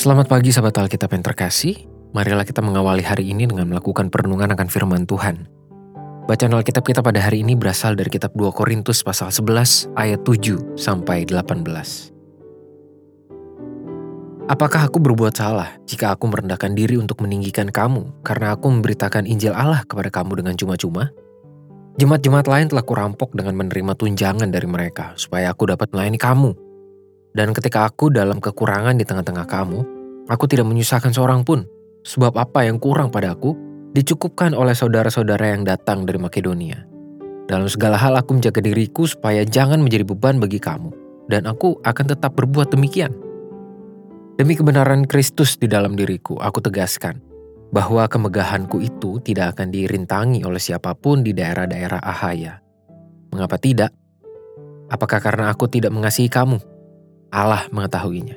Selamat 0.00 0.32
pagi 0.32 0.48
sahabat 0.48 0.80
Alkitab 0.80 1.12
yang 1.12 1.20
terkasih. 1.20 1.76
Marilah 2.16 2.48
kita 2.48 2.64
mengawali 2.64 3.04
hari 3.04 3.36
ini 3.36 3.44
dengan 3.44 3.68
melakukan 3.68 4.08
perenungan 4.08 4.48
akan 4.56 4.64
firman 4.72 5.04
Tuhan. 5.04 5.44
Bacaan 6.24 6.56
Alkitab 6.56 6.88
kita 6.88 7.04
pada 7.04 7.20
hari 7.20 7.44
ini 7.44 7.52
berasal 7.52 8.00
dari 8.00 8.08
kitab 8.08 8.32
2 8.32 8.48
Korintus 8.48 9.04
pasal 9.04 9.28
11 9.28 9.92
ayat 10.00 10.24
7 10.24 10.80
sampai 10.80 11.28
18. 11.28 12.16
Apakah 14.48 14.88
aku 14.88 15.04
berbuat 15.04 15.36
salah 15.36 15.76
jika 15.84 16.16
aku 16.16 16.32
merendahkan 16.32 16.72
diri 16.72 16.96
untuk 16.96 17.20
meninggikan 17.20 17.68
kamu 17.68 18.24
karena 18.24 18.56
aku 18.56 18.72
memberitakan 18.72 19.28
Injil 19.28 19.52
Allah 19.52 19.84
kepada 19.84 20.08
kamu 20.08 20.40
dengan 20.40 20.56
cuma-cuma? 20.56 21.12
Jemaat-jemaat 22.00 22.48
lain 22.48 22.72
telah 22.72 22.88
kurampok 22.88 23.36
dengan 23.36 23.52
menerima 23.52 23.92
tunjangan 23.92 24.48
dari 24.48 24.64
mereka 24.64 25.12
supaya 25.20 25.52
aku 25.52 25.68
dapat 25.68 25.92
melayani 25.92 26.16
kamu 26.16 26.69
dan 27.30 27.54
ketika 27.54 27.86
aku 27.86 28.10
dalam 28.10 28.42
kekurangan 28.42 28.98
di 28.98 29.06
tengah-tengah 29.06 29.46
kamu, 29.46 29.80
aku 30.26 30.44
tidak 30.50 30.66
menyusahkan 30.66 31.14
seorang 31.14 31.46
pun. 31.46 31.62
Sebab 32.00 32.34
apa 32.40 32.64
yang 32.64 32.80
kurang 32.80 33.12
padaku 33.12 33.54
dicukupkan 33.92 34.56
oleh 34.56 34.72
saudara-saudara 34.72 35.52
yang 35.52 35.62
datang 35.62 36.08
dari 36.08 36.16
Makedonia. 36.16 36.88
Dalam 37.46 37.66
segala 37.66 37.98
hal 37.98 38.16
aku 38.16 38.38
menjaga 38.38 38.62
diriku 38.62 39.04
supaya 39.04 39.42
jangan 39.42 39.82
menjadi 39.82 40.06
beban 40.06 40.38
bagi 40.38 40.62
kamu. 40.62 40.90
Dan 41.30 41.46
aku 41.46 41.78
akan 41.86 42.06
tetap 42.10 42.34
berbuat 42.34 42.74
demikian. 42.74 43.14
Demi 44.34 44.58
kebenaran 44.58 45.06
Kristus 45.06 45.54
di 45.54 45.70
dalam 45.70 45.94
diriku, 45.94 46.40
aku 46.42 46.58
tegaskan 46.58 47.22
bahwa 47.70 48.02
kemegahanku 48.10 48.82
itu 48.82 49.22
tidak 49.22 49.54
akan 49.54 49.70
dirintangi 49.70 50.42
oleh 50.42 50.58
siapa 50.58 50.90
pun 50.98 51.22
di 51.22 51.30
daerah-daerah 51.30 52.02
Ahaya. 52.02 52.58
Mengapa 53.30 53.62
tidak? 53.62 53.94
Apakah 54.90 55.22
karena 55.22 55.54
aku 55.54 55.70
tidak 55.70 55.94
mengasihi 55.94 56.26
kamu? 56.26 56.58
Allah 57.30 57.66
mengetahuinya. 57.70 58.36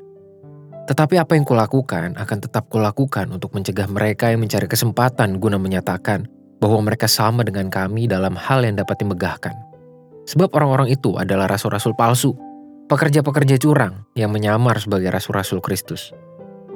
Tetapi 0.83 1.15
apa 1.15 1.39
yang 1.39 1.47
kulakukan 1.47 2.19
akan 2.19 2.37
tetap 2.43 2.67
kulakukan 2.67 3.31
untuk 3.31 3.55
mencegah 3.55 3.87
mereka 3.87 4.29
yang 4.29 4.43
mencari 4.43 4.67
kesempatan 4.67 5.39
guna 5.39 5.55
menyatakan 5.55 6.27
bahwa 6.59 6.79
mereka 6.83 7.07
sama 7.07 7.43
dengan 7.43 7.71
kami 7.71 8.07
dalam 8.07 8.35
hal 8.35 8.63
yang 8.63 8.75
dapat 8.75 8.99
dimegahkan. 8.99 9.55
Sebab 10.23 10.51
orang-orang 10.55 10.91
itu 10.91 11.15
adalah 11.19 11.47
rasul-rasul 11.51 11.95
palsu, 11.95 12.35
pekerja-pekerja 12.87 13.59
curang 13.59 14.07
yang 14.15 14.31
menyamar 14.31 14.79
sebagai 14.79 15.11
rasul-rasul 15.11 15.59
Kristus. 15.59 16.15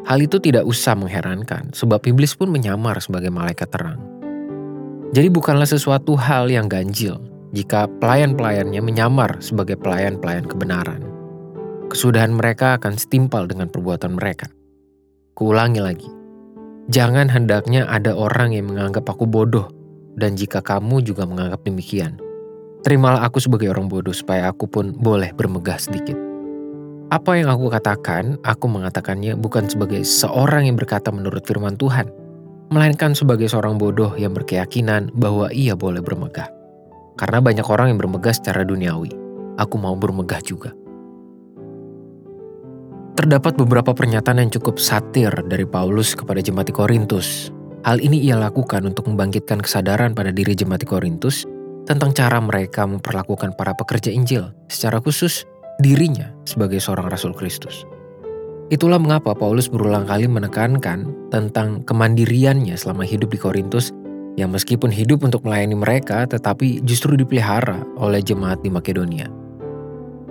Hal 0.08 0.24
itu 0.24 0.40
tidak 0.40 0.64
usah 0.64 0.96
mengherankan, 0.96 1.76
sebab 1.76 2.00
iblis 2.08 2.32
pun 2.36 2.48
menyamar 2.48 3.00
sebagai 3.04 3.28
malaikat 3.28 3.68
terang. 3.72 4.00
Jadi 5.12 5.28
bukanlah 5.32 5.68
sesuatu 5.68 6.16
hal 6.20 6.52
yang 6.52 6.68
ganjil 6.68 7.20
jika 7.56 7.88
pelayan-pelayannya 8.00 8.80
menyamar 8.84 9.40
sebagai 9.40 9.80
pelayan-pelayan 9.80 10.48
kebenaran. 10.48 11.17
Kesudahan 11.88 12.36
mereka 12.36 12.76
akan 12.76 13.00
setimpal 13.00 13.48
dengan 13.48 13.72
perbuatan 13.72 14.20
mereka. 14.20 14.52
Kuulangi 15.40 15.80
lagi, 15.80 16.10
jangan 16.92 17.32
hendaknya 17.32 17.88
ada 17.88 18.12
orang 18.12 18.52
yang 18.52 18.68
menganggap 18.68 19.08
aku 19.08 19.24
bodoh, 19.24 19.72
dan 20.20 20.36
jika 20.36 20.60
kamu 20.60 21.00
juga 21.00 21.24
menganggap 21.24 21.64
demikian, 21.64 22.20
terimalah 22.84 23.24
aku 23.24 23.40
sebagai 23.40 23.72
orang 23.72 23.88
bodoh 23.88 24.12
supaya 24.12 24.52
aku 24.52 24.68
pun 24.68 24.92
boleh 25.00 25.32
bermegah 25.32 25.80
sedikit. 25.80 26.20
Apa 27.08 27.40
yang 27.40 27.48
aku 27.48 27.72
katakan, 27.72 28.36
aku 28.44 28.68
mengatakannya 28.68 29.40
bukan 29.40 29.72
sebagai 29.72 30.04
seorang 30.04 30.68
yang 30.68 30.76
berkata 30.76 31.08
menurut 31.08 31.48
firman 31.48 31.80
Tuhan, 31.80 32.12
melainkan 32.68 33.16
sebagai 33.16 33.48
seorang 33.48 33.80
bodoh 33.80 34.12
yang 34.20 34.36
berkeyakinan 34.36 35.16
bahwa 35.16 35.48
ia 35.56 35.72
boleh 35.72 36.04
bermegah. 36.04 36.52
Karena 37.16 37.40
banyak 37.40 37.64
orang 37.64 37.96
yang 37.96 38.00
bermegah 38.04 38.36
secara 38.36 38.68
duniawi, 38.68 39.16
aku 39.56 39.76
mau 39.80 39.96
bermegah 39.96 40.44
juga. 40.44 40.76
Terdapat 43.18 43.58
beberapa 43.58 43.98
pernyataan 43.98 44.46
yang 44.46 44.54
cukup 44.54 44.78
satir 44.78 45.34
dari 45.50 45.66
Paulus 45.66 46.14
kepada 46.14 46.38
jemaat 46.38 46.70
Korintus. 46.70 47.50
Hal 47.82 47.98
ini 47.98 48.22
ia 48.22 48.38
lakukan 48.38 48.86
untuk 48.86 49.10
membangkitkan 49.10 49.58
kesadaran 49.58 50.14
pada 50.14 50.30
diri 50.30 50.54
jemaat 50.54 50.86
Korintus 50.86 51.42
tentang 51.90 52.14
cara 52.14 52.38
mereka 52.38 52.86
memperlakukan 52.86 53.58
para 53.58 53.74
pekerja 53.74 54.14
Injil, 54.14 54.54
secara 54.70 55.02
khusus 55.02 55.50
dirinya 55.82 56.30
sebagai 56.46 56.78
seorang 56.78 57.10
rasul 57.10 57.34
Kristus. 57.34 57.90
Itulah 58.70 59.02
mengapa 59.02 59.34
Paulus 59.34 59.66
berulang 59.66 60.06
kali 60.06 60.30
menekankan 60.30 61.10
tentang 61.34 61.82
kemandiriannya 61.90 62.78
selama 62.78 63.02
hidup 63.02 63.34
di 63.34 63.42
Korintus 63.42 63.90
yang 64.38 64.54
meskipun 64.54 64.94
hidup 64.94 65.26
untuk 65.26 65.42
melayani 65.42 65.74
mereka 65.74 66.30
tetapi 66.30 66.86
justru 66.86 67.18
dipelihara 67.18 67.82
oleh 67.98 68.22
jemaat 68.22 68.62
di 68.62 68.70
Makedonia. 68.70 69.26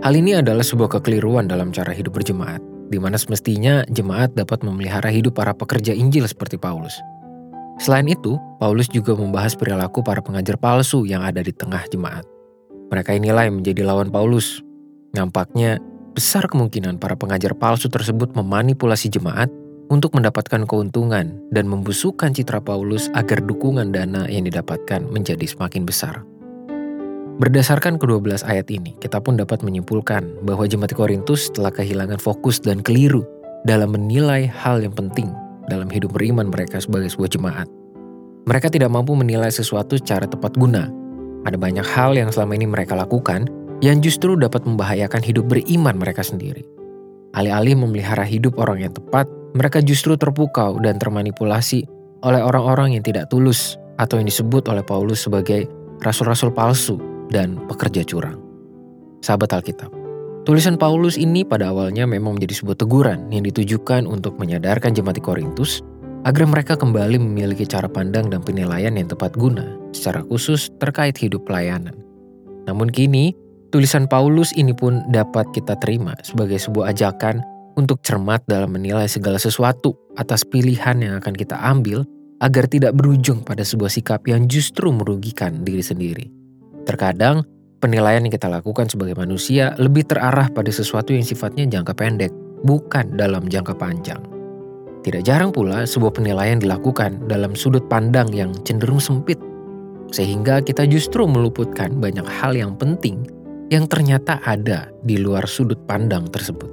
Hal 0.07 0.15
ini 0.15 0.39
adalah 0.39 0.63
sebuah 0.63 1.03
kekeliruan 1.03 1.51
dalam 1.51 1.75
cara 1.75 1.91
hidup 1.91 2.15
berjemaat 2.15 2.76
di 2.89 2.99
mana 3.01 3.19
semestinya 3.19 3.83
jemaat 3.91 4.35
dapat 4.35 4.63
memelihara 4.63 5.11
hidup 5.11 5.39
para 5.39 5.53
pekerja 5.53 5.95
Injil 5.95 6.27
seperti 6.27 6.59
Paulus. 6.59 6.95
Selain 7.77 8.09
itu, 8.09 8.41
Paulus 8.57 8.89
juga 8.89 9.13
membahas 9.13 9.53
perilaku 9.53 10.01
para 10.01 10.25
pengajar 10.25 10.57
palsu 10.57 11.05
yang 11.05 11.21
ada 11.21 11.45
di 11.45 11.53
tengah 11.53 11.85
jemaat. 11.93 12.25
Mereka 12.89 13.19
inilah 13.19 13.51
yang 13.51 13.61
menjadi 13.61 13.85
lawan 13.85 14.09
Paulus. 14.09 14.65
Nampaknya 15.13 15.77
besar 16.17 16.49
kemungkinan 16.49 16.97
para 16.97 17.19
pengajar 17.19 17.53
palsu 17.53 17.93
tersebut 17.93 18.33
memanipulasi 18.33 19.13
jemaat 19.13 19.53
untuk 19.93 20.17
mendapatkan 20.17 20.65
keuntungan 20.65 21.37
dan 21.53 21.65
membusukkan 21.69 22.33
citra 22.33 22.65
Paulus 22.65 23.13
agar 23.13 23.45
dukungan 23.45 23.93
dana 23.93 24.25
yang 24.27 24.49
didapatkan 24.49 25.05
menjadi 25.13 25.45
semakin 25.47 25.85
besar. 25.85 26.25
Berdasarkan 27.37 28.01
kedua 28.01 28.17
belas 28.17 28.41
ayat 28.49 28.73
ini, 28.73 28.97
kita 28.97 29.21
pun 29.21 29.37
dapat 29.37 29.61
menyimpulkan 29.61 30.41
bahwa 30.49 30.65
jemaat 30.65 30.97
Korintus 30.97 31.53
telah 31.53 31.69
kehilangan 31.69 32.17
fokus 32.17 32.57
dan 32.57 32.81
keliru 32.81 33.29
dalam 33.69 33.93
menilai 33.93 34.49
hal 34.49 34.81
yang 34.81 34.97
penting 34.97 35.29
dalam 35.69 35.85
hidup 35.93 36.17
beriman 36.17 36.49
mereka 36.49 36.81
sebagai 36.81 37.13
sebuah 37.13 37.29
jemaat. 37.37 37.69
Mereka 38.49 38.73
tidak 38.73 38.89
mampu 38.89 39.13
menilai 39.13 39.53
sesuatu 39.53 40.01
secara 40.01 40.25
tepat 40.25 40.57
guna. 40.57 40.89
Ada 41.45 41.61
banyak 41.61 41.85
hal 41.85 42.17
yang 42.17 42.33
selama 42.33 42.57
ini 42.57 42.65
mereka 42.73 42.97
lakukan 42.97 43.53
yang 43.85 44.01
justru 44.01 44.33
dapat 44.33 44.65
membahayakan 44.65 45.21
hidup 45.21 45.45
beriman 45.45 46.01
mereka 46.01 46.25
sendiri. 46.25 46.65
Alih-alih 47.37 47.77
memelihara 47.77 48.25
hidup 48.25 48.57
orang 48.57 48.89
yang 48.89 48.97
tepat, 48.97 49.29
mereka 49.53 49.85
justru 49.85 50.17
terpukau 50.17 50.81
dan 50.81 50.97
termanipulasi 50.97 51.85
oleh 52.25 52.41
orang-orang 52.41 52.97
yang 52.97 53.05
tidak 53.05 53.29
tulus 53.29 53.77
atau 54.01 54.17
yang 54.17 54.25
disebut 54.25 54.73
oleh 54.73 54.81
Paulus 54.81 55.29
sebagai 55.29 55.69
rasul-rasul 56.01 56.49
palsu 56.57 57.16
dan 57.31 57.61
pekerja 57.67 58.07
curang. 58.07 58.39
Sahabat 59.25 59.55
Alkitab, 59.57 59.91
tulisan 60.47 60.79
Paulus 60.79 61.19
ini 61.19 61.43
pada 61.43 61.75
awalnya 61.75 62.07
memang 62.07 62.39
menjadi 62.39 62.63
sebuah 62.63 62.79
teguran 62.79 63.27
yang 63.35 63.43
ditujukan 63.43 64.07
untuk 64.07 64.39
menyadarkan 64.39 64.95
jemaat 64.95 65.19
Korintus 65.19 65.83
agar 66.27 66.47
mereka 66.47 66.75
kembali 66.75 67.23
memiliki 67.23 67.63
cara 67.67 67.87
pandang 67.87 68.27
dan 68.27 68.43
penilaian 68.43 68.95
yang 68.95 69.07
tepat 69.07 69.35
guna, 69.39 69.79
secara 69.95 70.27
khusus 70.27 70.71
terkait 70.83 71.15
hidup 71.19 71.47
pelayanan. 71.47 71.95
Namun 72.67 72.91
kini, 72.91 73.31
tulisan 73.71 74.11
Paulus 74.11 74.51
ini 74.59 74.75
pun 74.75 75.07
dapat 75.15 75.47
kita 75.55 75.79
terima 75.79 76.19
sebagai 76.27 76.59
sebuah 76.59 76.91
ajakan 76.91 77.43
untuk 77.79 78.03
cermat 78.03 78.43
dalam 78.51 78.75
menilai 78.75 79.07
segala 79.07 79.39
sesuatu 79.39 79.95
atas 80.19 80.43
pilihan 80.43 80.99
yang 80.99 81.15
akan 81.23 81.35
kita 81.37 81.55
ambil 81.63 82.03
agar 82.43 82.67
tidak 82.69 82.93
berujung 82.97 83.47
pada 83.47 83.63
sebuah 83.63 83.89
sikap 83.89 84.27
yang 84.29 84.49
justru 84.51 84.91
merugikan 84.93 85.63
diri 85.63 85.85
sendiri. 85.85 86.27
Terkadang, 86.87 87.43
penilaian 87.83 88.23
yang 88.23 88.31
kita 88.31 88.47
lakukan 88.47 88.87
sebagai 88.87 89.19
manusia 89.19 89.75
lebih 89.77 90.07
terarah 90.07 90.47
pada 90.55 90.71
sesuatu 90.71 91.11
yang 91.11 91.27
sifatnya 91.27 91.67
jangka 91.67 91.99
pendek, 91.99 92.31
bukan 92.63 93.19
dalam 93.19 93.51
jangka 93.51 93.75
panjang. 93.75 94.23
Tidak 95.03 95.23
jarang 95.27 95.51
pula 95.51 95.83
sebuah 95.83 96.15
penilaian 96.15 96.63
dilakukan 96.63 97.27
dalam 97.27 97.59
sudut 97.59 97.83
pandang 97.91 98.31
yang 98.31 98.55
cenderung 98.63 99.03
sempit, 99.03 99.39
sehingga 100.15 100.63
kita 100.63 100.87
justru 100.87 101.27
meluputkan 101.27 101.99
banyak 101.99 102.27
hal 102.27 102.55
yang 102.55 102.79
penting 102.79 103.27
yang 103.67 103.91
ternyata 103.91 104.39
ada 104.47 104.87
di 105.03 105.19
luar 105.19 105.43
sudut 105.47 105.79
pandang 105.91 106.31
tersebut. 106.31 106.71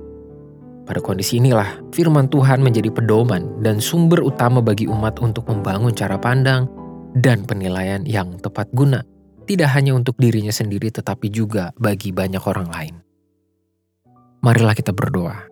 Pada 0.85 1.01
kondisi 1.01 1.41
inilah, 1.41 1.81
firman 1.89 2.29
Tuhan 2.29 2.61
menjadi 2.61 2.93
pedoman 2.93 3.65
dan 3.65 3.81
sumber 3.81 4.21
utama 4.21 4.61
bagi 4.61 4.85
umat 4.85 5.17
untuk 5.25 5.49
membangun 5.49 5.95
cara 5.95 6.21
pandang 6.21 6.69
dan 7.17 7.45
penilaian 7.49 8.05
yang 8.05 8.37
tepat 8.41 8.69
guna 8.73 9.01
tidak 9.43 9.71
hanya 9.75 9.95
untuk 9.95 10.15
dirinya 10.19 10.51
sendiri 10.51 10.89
tetapi 10.89 11.27
juga 11.29 11.75
bagi 11.75 12.15
banyak 12.15 12.43
orang 12.43 12.67
lain. 12.71 12.95
Marilah 14.43 14.75
kita 14.75 14.91
berdoa. 14.91 15.47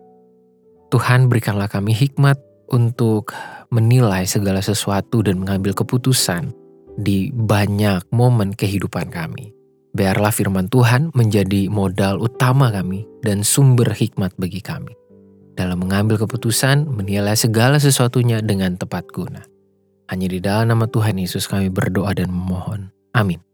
Tuhan 0.92 1.32
berikanlah 1.32 1.72
kami 1.72 1.96
hikmat 1.96 2.36
untuk 2.68 3.32
menilai 3.72 4.28
segala 4.28 4.60
sesuatu 4.60 5.24
dan 5.24 5.40
mengambil 5.40 5.72
keputusan 5.72 6.52
di 7.00 7.32
banyak 7.32 8.04
momen 8.12 8.52
kehidupan 8.52 9.08
kami. 9.08 9.56
Biarlah 9.92 10.32
firman 10.32 10.72
Tuhan 10.72 11.12
menjadi 11.12 11.68
modal 11.68 12.20
utama 12.20 12.72
kami 12.72 13.04
dan 13.24 13.44
sumber 13.44 13.92
hikmat 13.92 14.32
bagi 14.40 14.60
kami. 14.64 14.92
Dalam 15.52 15.84
mengambil 15.84 16.16
keputusan, 16.24 16.88
menilai 16.88 17.36
segala 17.36 17.76
sesuatunya 17.76 18.40
dengan 18.40 18.80
tepat 18.80 19.04
guna. 19.12 19.44
Hanya 20.08 20.32
di 20.32 20.40
dalam 20.40 20.72
nama 20.72 20.88
Tuhan 20.88 21.20
Yesus 21.20 21.44
kami 21.44 21.68
berdoa 21.68 22.16
dan 22.16 22.32
memohon. 22.32 22.88
Amin. 23.12 23.51